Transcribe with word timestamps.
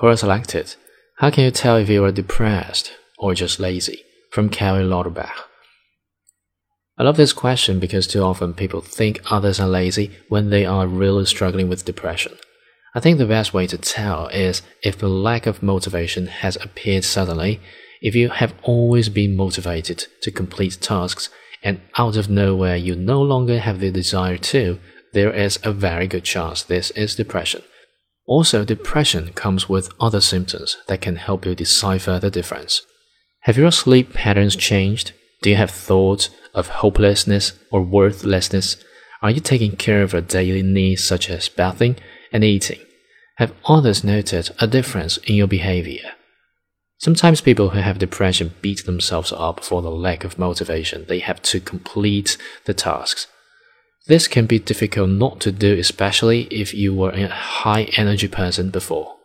Quora 0.00 0.18
selected 0.18 0.76
How 1.18 1.28
can 1.28 1.44
you 1.44 1.50
tell 1.50 1.76
if 1.76 1.90
you 1.90 2.02
are 2.04 2.10
depressed 2.10 2.92
or 3.18 3.34
just 3.34 3.60
lazy? 3.60 4.02
from 4.30 4.48
Kelly 4.48 4.82
Lauterbach. 4.84 5.44
I 6.96 7.02
love 7.02 7.18
this 7.18 7.34
question 7.34 7.80
because 7.80 8.06
too 8.06 8.22
often 8.22 8.54
people 8.54 8.80
think 8.80 9.20
others 9.30 9.60
are 9.60 9.68
lazy 9.68 10.12
when 10.28 10.48
they 10.48 10.64
are 10.64 10.86
really 10.86 11.26
struggling 11.26 11.68
with 11.68 11.84
depression. 11.84 12.32
I 12.94 13.00
think 13.00 13.18
the 13.18 13.26
best 13.26 13.52
way 13.52 13.66
to 13.66 13.76
tell 13.76 14.28
is 14.28 14.62
if 14.82 14.96
the 14.96 15.08
lack 15.08 15.46
of 15.46 15.62
motivation 15.62 16.28
has 16.28 16.56
appeared 16.56 17.04
suddenly, 17.04 17.60
if 18.00 18.14
you 18.14 18.30
have 18.30 18.54
always 18.62 19.10
been 19.10 19.36
motivated 19.36 20.06
to 20.22 20.30
complete 20.30 20.78
tasks 20.80 21.28
and 21.62 21.80
out 21.98 22.16
of 22.16 22.30
nowhere 22.30 22.76
you 22.76 22.94
no 22.94 23.20
longer 23.20 23.58
have 23.58 23.80
the 23.80 23.90
desire 23.90 24.38
to, 24.38 24.78
there 25.12 25.32
is 25.32 25.58
a 25.62 25.72
very 25.72 26.06
good 26.06 26.24
chance 26.24 26.62
this 26.62 26.90
is 26.92 27.16
depression. 27.16 27.62
Also, 28.30 28.64
depression 28.64 29.32
comes 29.32 29.68
with 29.68 29.92
other 29.98 30.20
symptoms 30.20 30.76
that 30.86 31.00
can 31.00 31.16
help 31.16 31.44
you 31.44 31.52
decipher 31.52 32.20
the 32.20 32.30
difference. 32.30 32.82
Have 33.40 33.58
your 33.58 33.72
sleep 33.72 34.14
patterns 34.14 34.54
changed? 34.54 35.10
Do 35.42 35.50
you 35.50 35.56
have 35.56 35.72
thoughts 35.72 36.30
of 36.54 36.68
hopelessness 36.68 37.54
or 37.72 37.82
worthlessness? 37.82 38.76
Are 39.20 39.32
you 39.32 39.40
taking 39.40 39.74
care 39.74 40.02
of 40.02 40.12
your 40.12 40.22
daily 40.22 40.62
needs 40.62 41.02
such 41.02 41.28
as 41.28 41.48
bathing 41.48 41.96
and 42.32 42.44
eating? 42.44 42.78
Have 43.38 43.52
others 43.64 44.04
noted 44.04 44.50
a 44.60 44.68
difference 44.68 45.16
in 45.16 45.34
your 45.34 45.48
behavior? 45.48 46.12
Sometimes 46.98 47.40
people 47.40 47.70
who 47.70 47.80
have 47.80 47.98
depression 47.98 48.54
beat 48.62 48.84
themselves 48.86 49.32
up 49.32 49.64
for 49.64 49.82
the 49.82 49.90
lack 49.90 50.22
of 50.22 50.38
motivation 50.38 51.04
they 51.08 51.18
have 51.18 51.42
to 51.42 51.58
complete 51.58 52.38
the 52.66 52.74
tasks. 52.74 53.26
This 54.06 54.28
can 54.28 54.46
be 54.46 54.58
difficult 54.58 55.10
not 55.10 55.40
to 55.40 55.52
do, 55.52 55.78
especially 55.78 56.42
if 56.50 56.74
you 56.74 56.94
were 56.94 57.10
a 57.10 57.28
high 57.28 57.84
energy 57.96 58.28
person 58.28 58.70
before. 58.70 59.19